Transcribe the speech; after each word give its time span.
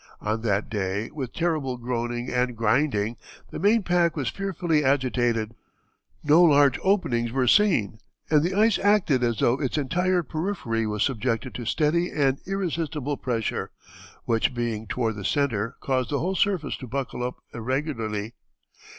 On 0.19 0.41
that 0.41 0.67
day, 0.67 1.11
with 1.11 1.31
terrible 1.31 1.77
groaning 1.77 2.27
and 2.31 2.57
grinding, 2.57 3.17
the 3.51 3.59
main 3.59 3.83
pack 3.83 4.15
was 4.15 4.29
fearfully 4.29 4.83
agitated; 4.83 5.53
no 6.23 6.41
large 6.41 6.79
openings 6.81 7.31
were 7.31 7.45
seen 7.47 7.99
and 8.27 8.41
the 8.41 8.55
ice 8.55 8.79
acted 8.79 9.23
as 9.23 9.37
though 9.37 9.61
its 9.61 9.77
entire 9.77 10.23
periphery 10.23 10.87
was 10.87 11.03
subjected 11.03 11.53
to 11.53 11.65
steady 11.65 12.09
and 12.09 12.39
irresistible 12.47 13.15
pressure, 13.17 13.69
which 14.25 14.55
being 14.55 14.87
toward 14.87 15.17
the 15.17 15.23
centre 15.23 15.75
caused 15.81 16.09
the 16.09 16.17
whole 16.17 16.35
surface 16.35 16.75
to 16.77 16.87
buckle 16.87 17.21
up 17.23 17.35
irregularly. 17.53 18.33